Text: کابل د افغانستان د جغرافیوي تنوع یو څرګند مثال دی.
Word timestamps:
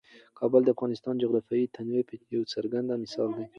کابل 0.39 0.61
د 0.63 0.69
افغانستان 0.75 1.13
د 1.15 1.21
جغرافیوي 1.23 1.67
تنوع 1.75 2.03
یو 2.35 2.43
څرګند 2.53 2.87
مثال 3.03 3.29
دی. 3.37 3.45